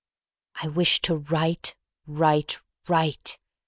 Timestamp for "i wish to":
0.55-1.17